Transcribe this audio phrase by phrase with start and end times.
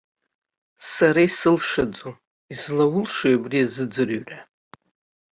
[0.91, 2.15] Сара исылшаӡом,
[2.53, 4.39] излаулшои абри азыӡырҩра?